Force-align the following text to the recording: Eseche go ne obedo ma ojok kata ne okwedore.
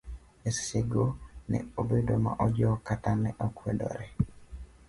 Eseche 0.49 0.81
go 0.91 1.05
ne 1.51 1.59
obedo 1.81 2.15
ma 2.23 2.31
ojok 2.45 2.77
kata 2.87 3.11
ne 3.21 3.29
okwedore. 3.45 4.07